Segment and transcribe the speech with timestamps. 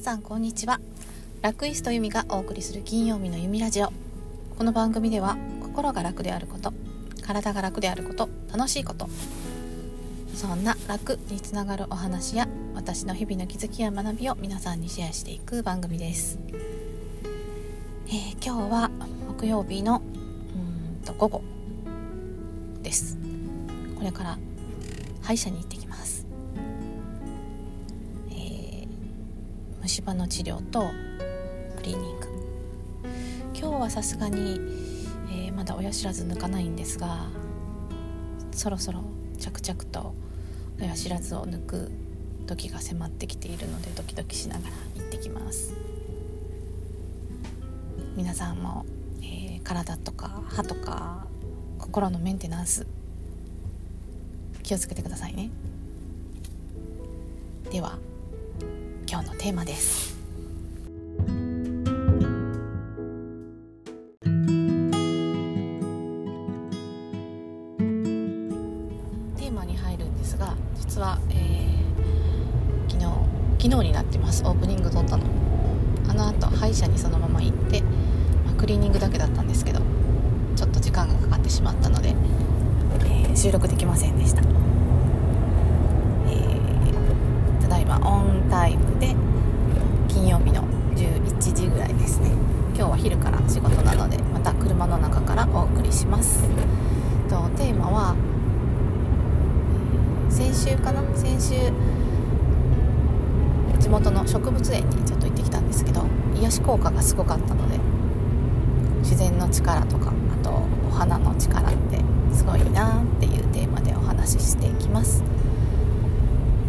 [0.00, 0.80] 皆さんこんにちは。
[1.42, 3.92] ラクイストユミがお送りする金曜日の弓ラジオ。
[4.56, 6.72] この番組では心が楽であること
[7.22, 9.10] 体が楽であること楽しいこと
[10.34, 16.38] そんな楽につながるお話や私の日々の気づきや学びを皆さんにシェアしていく番組です、
[18.06, 18.90] えー、今日は
[19.28, 21.42] 木曜日のうんと午後
[22.82, 23.18] です。
[23.98, 24.38] これから
[25.20, 25.76] 歯医者に行って
[29.82, 30.90] 虫歯の治療と
[31.76, 32.28] クリーニング。
[33.58, 34.60] 今日はさすがに、
[35.30, 37.26] えー、まだ親知らず抜かないんですが
[38.52, 39.02] そろそろ
[39.38, 40.14] 着々と
[40.80, 41.90] 親知らずを抜く
[42.46, 45.74] 時が迫ってきているのでドキドキしながら行ってきます。
[48.16, 48.84] 皆さんも、
[49.22, 51.26] えー、体とか歯とか
[51.78, 52.86] 心のメンテナンス
[54.62, 55.50] 気をつけてくださいね。
[57.70, 57.98] では
[59.12, 60.16] 今日のテーマです。
[69.36, 73.06] テーマに入るんですが実は、えー、昨日
[73.58, 74.44] 昨日になってます。
[74.44, 75.24] オープニング撮ったの。
[76.08, 79.80] あの後歯医者にそのまま行って、まあ、クリーニングだけだったんですけど
[80.54, 84.69] ちょっと時間がかかってしまったので、えー、収録できませんでした。
[87.90, 89.16] だいまオンタイムで
[90.08, 90.62] 金曜日の
[90.94, 92.30] 11時ぐらいですね。
[92.76, 96.44] 今日は昼から仕事なのでまた車の中からお送りします。
[97.28, 98.14] とテーマは
[100.30, 101.02] 先週かな？
[101.16, 101.72] 先週
[103.80, 106.04] 地元の植物園にちょっと行ってきたんですけど
[106.36, 107.78] 癒し効果がすごかったので
[109.00, 110.50] 自然の力とかあと
[110.88, 111.98] お花の力って
[112.32, 115.24] すごいなっていうテーマでお話ししていきます。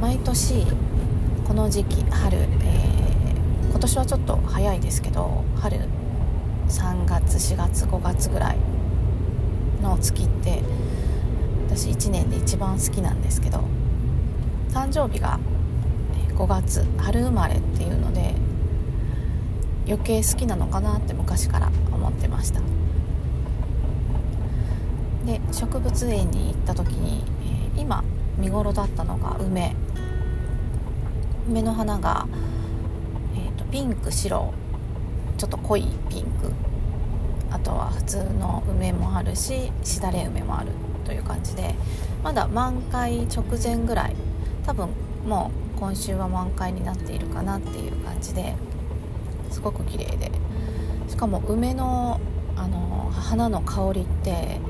[0.00, 0.66] 毎年
[1.50, 5.78] この時期春、えー、今年はちょっと早いですけど春
[6.68, 8.56] 3月4月5月ぐらい
[9.82, 10.62] の月って
[11.66, 13.64] 私1年で一番好きなんですけど
[14.70, 15.40] 誕生日が
[16.36, 18.36] 5月春生まれっていうので
[19.88, 22.60] 余計好きなのかなって昔から思ってました。
[25.26, 27.24] で植物園に行った時に、
[27.76, 28.04] 今
[28.38, 29.74] 見頃だったのが梅。
[31.50, 32.28] 梅の花が、
[33.34, 34.54] えーと、ピンク白
[35.36, 36.52] ちょっと濃いピンク。
[37.50, 40.68] あとは普通の梅もあるししだれ梅もある
[41.04, 41.74] という感じで
[42.22, 44.14] まだ満開直前ぐらい
[44.64, 44.90] 多分
[45.26, 48.54] もう今週は満開になっているかなっていう感じで
[49.50, 50.30] すごく綺麗で。
[51.08, 52.20] しかも梅の
[52.56, 54.60] あの花の香りって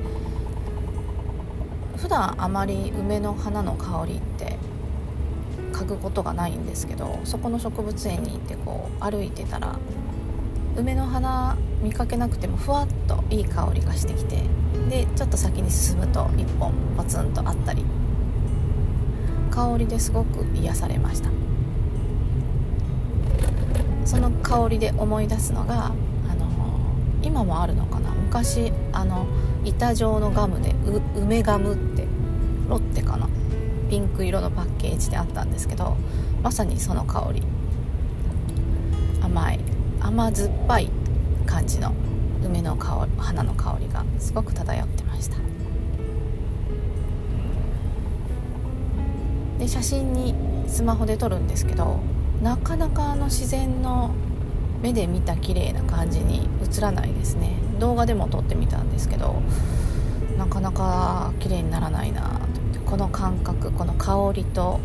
[1.97, 4.57] 普段あまり梅の花の香りって
[5.71, 9.77] 嗅ぐことがないんですけどそこの植物園に行ってこう歩いてたら
[10.75, 14.43] 梅の花見かけなくてもふわっといい香りがしてきて
[14.89, 17.85] でちょっと先に進むと1本ポツンとあったり。
[19.51, 21.29] 香りですごく癒されました。
[24.05, 25.89] その香りで思い出すのがあ
[26.35, 26.47] の
[27.21, 28.11] 今もあるのかな？
[28.11, 29.25] 昔あの
[29.65, 30.73] 板状のガムで
[31.17, 32.07] 梅ガムって
[32.69, 33.27] ロッテかな？
[33.91, 35.97] ピンク色のパッケージであったんですけど
[36.41, 37.43] まさにその香り。
[39.21, 39.59] 甘い。
[39.99, 40.89] 甘酸っぱい
[41.45, 41.91] 感じの
[42.41, 45.35] 梅の香り花の香りがすごく漂ってました。
[49.59, 50.33] で写真に
[50.67, 51.99] スマホで撮るんですけど
[52.41, 54.11] なかなかあの自然の
[54.81, 57.57] 目で見た綺麗な感じに映らないですね。
[57.77, 59.41] 動画でも撮ってみたんですけど
[60.37, 62.40] なかなか綺麗にならないな。
[62.91, 64.77] この感覚この香りと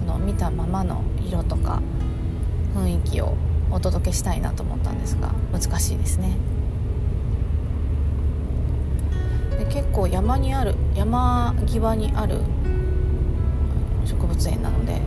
[0.00, 1.80] この見たままの色とか
[2.74, 3.36] 雰囲気を
[3.70, 6.36] お届けしたいなと思ったんですが難しいですね。
[9.56, 12.40] で結構山にある山際にある
[14.04, 15.00] 植物園なので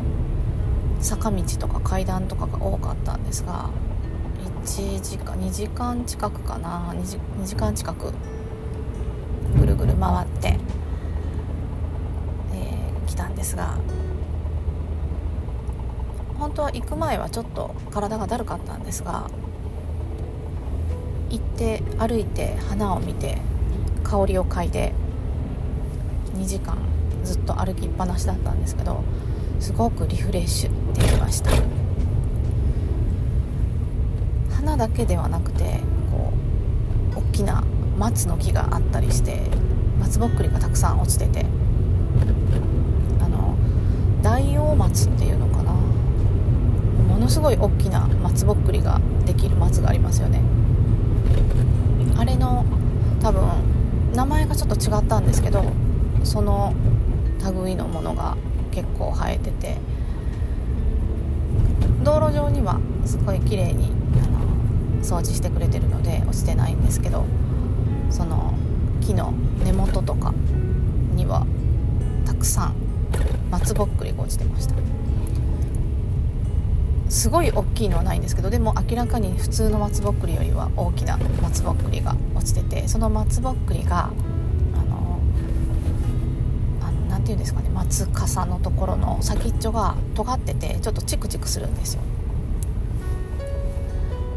[1.02, 3.70] 坂道とか階段とかが多かったんですが
[4.64, 8.14] 1時間2時間近くかな 2, 時2時間近く
[9.60, 10.58] ぐるぐる回って
[13.16, 13.78] たんですが
[16.38, 19.30] 本当は行く前はちょっと体がだるかったんですが
[21.30, 23.40] 行って歩いて花を見て
[24.04, 24.94] 香りを嗅いで
[26.36, 26.78] 2時間
[27.24, 29.04] ずっと歩きっぱなしだったんですけど
[29.60, 31.52] すごくリフレッシュできました。
[34.56, 35.80] 花だけではなくて
[36.12, 36.32] こ
[37.16, 37.64] う大きな
[37.98, 39.40] 松の木があったりして
[40.00, 41.46] 松ぼっくりがたくさん落ちてて
[44.22, 45.74] 大王松っていうのかな。
[45.74, 50.42] ものすごい大きな松ぼっくりができる松がありますよね。
[52.18, 52.66] あれの
[53.22, 53.42] 多分
[54.16, 55.64] 名前がちょっと違ったんですけど
[56.24, 56.74] その
[57.64, 58.36] 類のものが
[58.72, 59.78] 結構生えてて
[62.04, 63.92] 道路上にはすごい綺麗に
[64.24, 67.26] あの掃除してくれてるので落ちてないんですけど
[68.10, 68.54] その
[69.02, 69.34] 木の
[69.64, 70.34] 根元とか
[71.16, 71.46] には
[72.26, 72.76] たくさん
[73.52, 74.76] 松ぼっくりが落ちてました。
[77.10, 84.12] すごい大きいのはないんですけどでも明らかに普通の松ぼっくりよりは大きな松ぼっくりが落ちててその松ぼっくりが
[84.74, 85.20] あの
[87.10, 92.02] 何て言うんですかね松かさのところの先っちょが尖っててちょっとチクチクするんですよ。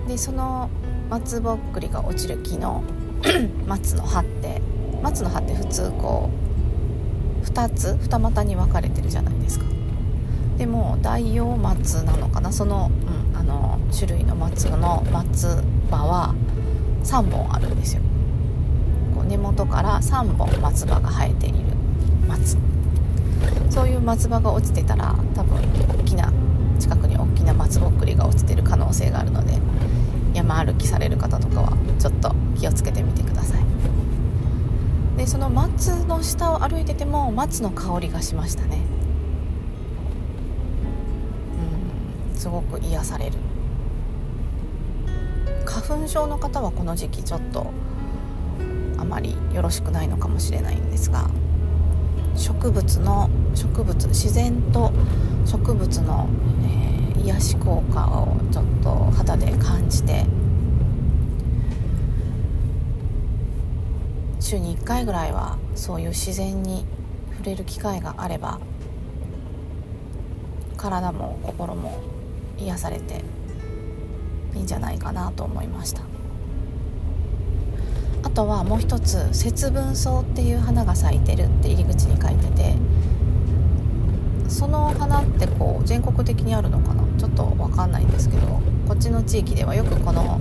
[0.07, 0.71] でその
[1.09, 2.83] 松ぼっくりが落ちる木の
[3.67, 4.63] 松の葉って
[5.03, 6.50] 松の葉って普通こう
[7.45, 9.65] 2つ二股に分かれてるじゃないですか。
[10.59, 12.53] でも大葉松なのかな。
[12.53, 12.91] その,、
[13.33, 16.35] うん、あの種類の松の松葉は
[17.05, 18.03] 3本あるんですよ。
[19.15, 21.59] こう根元から3本松葉が生えている
[22.29, 22.59] 松。
[23.71, 25.57] そういう松葉が落ちてたら多分
[25.89, 26.33] 大きな
[26.79, 29.59] 近くに大きな松ぼっくりが落ちてる可能性があるので
[30.35, 33.61] 山歩きされる方とかはちょっと気をつけてみてください。
[35.21, 38.79] でその松の下を歩いてても松の香りがしましたね。
[42.33, 42.39] うん。
[42.39, 43.33] すごく癒される。
[45.67, 47.71] 花粉症の方はこの時期ちょっと
[48.97, 51.29] あまりよろしくないのかもしれないんですが
[52.35, 54.91] 植物の植物自然と
[55.45, 56.31] 植物の、
[56.65, 60.25] えー、癒し効果をちょっと肌で感じて
[64.41, 66.85] 週に1回ぐらいはそういう自然に
[67.33, 68.59] 触れる機会があれば
[70.77, 72.01] 体も心も
[72.59, 73.23] 癒されて
[74.55, 76.03] いいんじゃないかなと思いました。
[78.23, 82.75] あとはもう一つ節分草っていう花が咲いてるって入り口に書いてて
[84.49, 87.03] その花ってこう全国的にあるのかな？
[87.19, 88.47] ちょっと分かんないんですけど
[88.87, 90.41] こっちの地域ではよくこの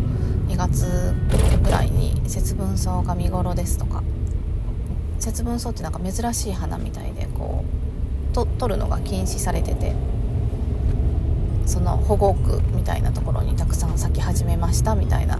[0.49, 1.13] 2月
[1.63, 4.03] ぐらいに節分草が見頃ですとか。
[5.19, 7.63] 節分草ってなんか珍しい花みたいでこ
[8.31, 9.95] うと取るのが禁止されてて。
[11.65, 15.39] その保護区みたいなところにたくさん咲き始めましたみたいな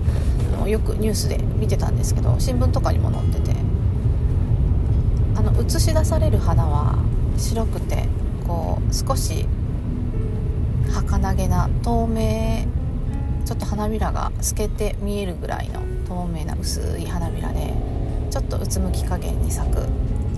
[0.51, 3.55] のをよくニュースで見てたんですけど新聞とかにも載ってて。
[5.39, 6.97] あの映し出される花は
[7.37, 8.09] 白くて
[8.45, 9.47] こう少し
[10.91, 12.65] 儚げな透明
[13.45, 17.73] ちょっと花びらが透けて見えるぐらいの透明な薄い花びらで
[18.29, 19.87] ちょっとうつむき加減に咲く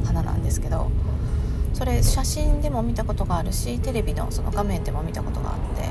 [0.06, 0.90] 花なんですけど
[1.74, 5.90] それ写真でも見たことがあるしテレビのその画面でも見たことがあって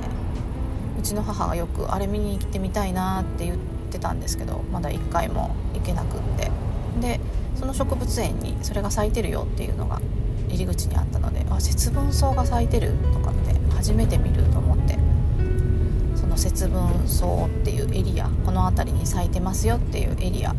[0.98, 3.56] うちの母がよくあれ見に行ってみたいなって言っ
[3.90, 6.50] てたんですけどまだ1回も行けなくって。
[7.00, 7.20] で
[7.56, 10.00] その植物園にそれが咲いてるよっていうのが
[10.48, 14.69] 入り口にあったのであ節分草が咲いてるとかって初めて見ると思って
[16.40, 20.54] 節分草っていうエリアこの辺りに咲いてますよっていうエリア。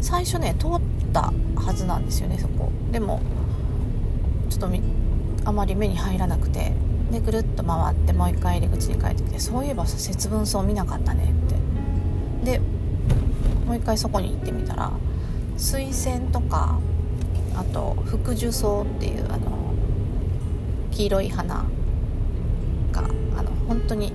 [0.00, 0.70] 最初ね通っ
[1.12, 2.70] たはずなんですよねそこ。
[2.90, 3.20] でも
[4.48, 4.68] ちょっと
[5.44, 6.72] あまり目に入らなくて。
[7.10, 11.34] でぐるっと回ってもう一回入り口に帰ってきてそういえば節分草見なかったね
[12.44, 12.52] って。
[12.52, 12.60] で
[13.66, 14.92] もう一回そこに行ってみたら
[15.56, 16.78] 水仙とか
[17.56, 19.74] あと福寿草っていうあの
[20.92, 21.66] 黄色い花
[22.92, 23.04] が
[23.36, 24.12] あの本当に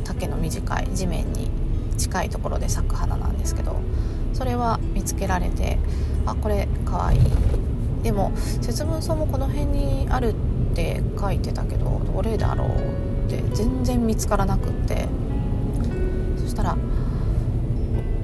[0.00, 1.50] う丈の短い地面に
[1.98, 3.76] 近いところで咲く花なんですけど
[4.32, 5.78] それは見つけられて
[6.26, 7.20] あこれかわいい。
[8.02, 10.34] でも節分草もこの辺にあるっ
[10.74, 12.68] て書いてたけどどれだろう
[13.26, 15.06] って全然見つからなくって。
[16.36, 16.76] そしたら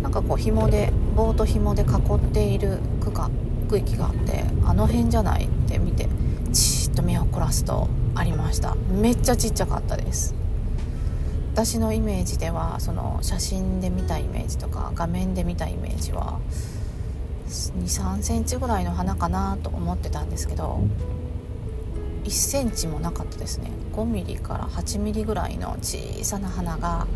[0.02, 3.30] なんかこう紐で棒と紐で囲っている区が
[3.68, 6.08] 区域があってあの辺じゃないって見て
[6.52, 8.74] チーッと目を凝らすとありました。
[8.90, 10.34] めっちゃちっちゃかったです。
[11.58, 16.38] 私のイメージではその写真で見たイメージとか画面で見たイメージは
[17.48, 20.78] 23センチぐらいの花かなと思ってたんですけど
[22.22, 23.72] 1センチもなかったですね。
[23.92, 27.08] 5ミリから8ミリぐらいの小さな花が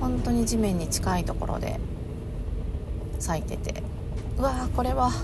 [0.00, 1.80] 本当に地面に近いところで
[3.18, 3.82] 咲いてて
[4.38, 5.14] うわーこれはは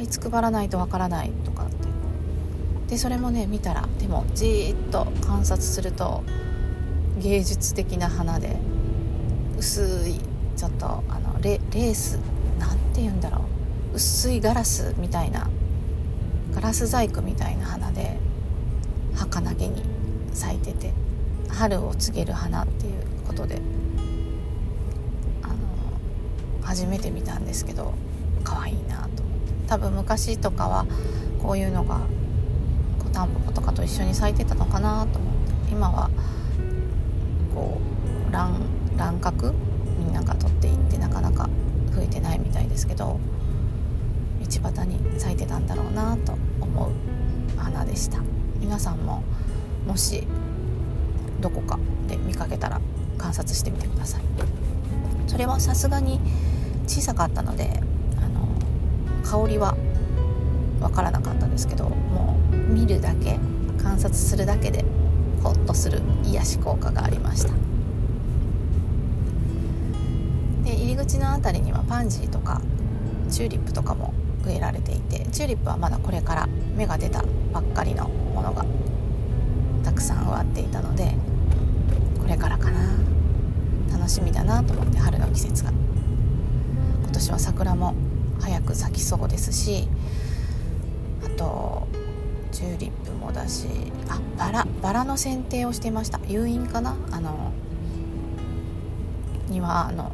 [0.00, 1.74] いつくばらないとわからないとかって。
[2.88, 6.24] でそれもね見たらでもじーっと観察すると
[7.20, 8.56] 芸術的な花で
[9.58, 10.20] 薄い
[10.56, 12.18] ちょっとあのレース
[12.58, 13.38] 何て言うんだろ
[13.92, 13.96] う。
[13.96, 15.48] 薄いガラスみたいな
[16.52, 18.18] ガラス細工みたいな花で
[19.14, 19.82] 儚げに
[20.32, 20.92] 咲いてて
[21.48, 22.92] 春を告げる花っていう
[23.26, 23.60] ことで
[25.42, 25.54] あの
[26.62, 27.94] 初めて見たんですけど
[28.42, 29.68] 可愛いなと思って。
[29.68, 30.86] 多分昔とかは
[31.40, 31.98] こういうのが
[32.98, 35.44] こうタンポポとかと一緒に咲いてたのかなと思って。
[35.70, 36.10] 今は
[37.54, 37.80] こ
[38.28, 38.60] う乱
[38.96, 39.52] 乱獲
[39.98, 41.48] みんなが取っていってなかなか
[41.94, 43.18] 増えてないみたいですけど
[44.40, 46.90] 道端に咲いてたんだろうなと思う
[47.56, 48.18] 花でした。
[48.60, 49.22] 皆さんも
[49.86, 50.26] もし
[51.40, 52.80] どこかで見かけたら
[53.18, 54.22] 観察してみてください。
[55.26, 56.20] それはさすがに
[56.86, 57.80] 小さかったので
[58.16, 58.48] あの
[59.22, 59.76] 香りは
[60.80, 63.38] 分からなかったですけどもう見るだけ
[63.82, 64.84] 観察するだけで
[65.44, 67.52] ホッとする癒し効果がありました。
[70.64, 72.60] で入り口の辺りにはパンジーとか
[73.30, 74.12] チューリップとかも
[74.46, 77.22] 植えられていてチューリップはまだこれから芽が出た
[77.52, 78.64] ばっかりのものが
[79.84, 81.14] たくさん植わっていたので
[82.20, 82.80] これからかな。
[83.92, 85.70] 楽しみだなと思って春の季節が。
[85.70, 87.94] 今年は桜も
[88.40, 89.88] 早く咲きそうですし
[91.24, 91.86] あと
[92.64, 93.66] チューリップもだし
[94.08, 96.18] あバラバラの剪定をしてました。
[96.26, 96.96] 誘引かな？
[97.10, 97.52] あの
[99.50, 100.12] 庭の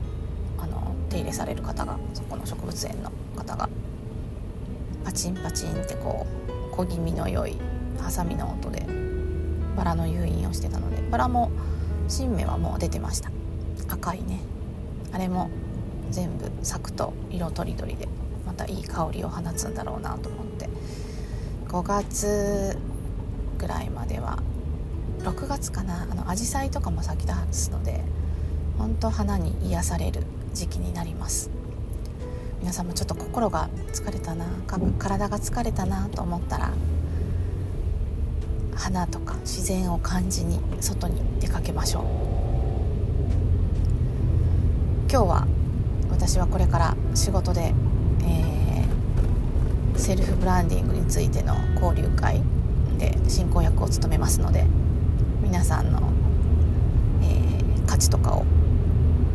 [0.59, 3.69] あの手入れされる方がそこの植物園の方が
[5.05, 6.27] パチンパチンってこ
[6.73, 7.57] う小気味の良い
[8.01, 8.85] ハサミの音で
[9.77, 11.53] バラの誘引をしてたのでバラも
[12.09, 13.31] 新芽はもう出てました。
[13.89, 14.41] 赤いね。
[15.13, 15.51] あれも
[16.11, 18.09] 全部咲くと色とりどりで
[18.45, 20.69] またいい香りを放つんだろうなと思って。
[21.71, 22.77] 5月
[23.57, 24.41] ぐらいまでは
[25.21, 28.03] 6月かなあの紫陽花とかも咲き出すので
[28.77, 31.49] 本当花に癒される時期になります。
[32.59, 34.47] 皆さんもちょっと心が疲れたな
[34.99, 36.73] 体が疲れたなと思ったら
[38.75, 42.03] 花とか自然を感じに外に出かけましょう。
[45.09, 45.47] 今日は
[46.11, 47.73] 私はこれから仕事で、
[48.25, 52.41] えー、セルフブランディングについての交流会
[52.99, 54.65] で進行役を務めますので
[55.43, 56.01] 皆さんの、
[57.23, 58.45] えー、価値とかを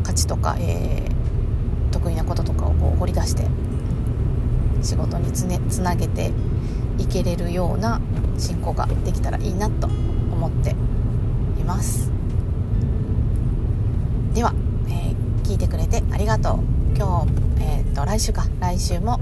[0.02, 3.46] 価値とか、えー、得意なこととかをこう掘り出して
[4.82, 6.32] 仕事につ,、ね、つなげて
[6.98, 8.00] いけれるような
[8.38, 10.70] 進行ができたらいいなと思って
[11.60, 12.10] います。
[14.32, 14.54] では、
[14.88, 16.58] えー、聞いてくれてありがとう。
[16.96, 18.46] 今日、えー、と来週か。
[18.60, 19.20] 来週も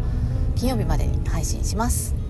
[0.55, 2.24] 金曜日までに配信します。